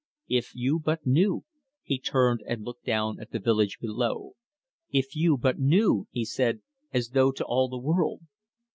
"If 0.29 0.55
you 0.55 0.79
but 0.79 1.05
knew" 1.05 1.43
he 1.83 1.99
turned 1.99 2.41
and 2.47 2.63
looked 2.63 2.85
down 2.85 3.19
at 3.19 3.29
the 3.29 3.37
village 3.37 3.77
below 3.79 4.33
"if 4.89 5.15
you 5.15 5.37
but 5.37 5.59
knew!" 5.59 6.07
he 6.09 6.25
said, 6.25 6.63
as 6.91 7.09
though 7.09 7.31
to 7.33 7.45
all 7.45 7.69
the 7.69 7.77
world. 7.77 8.21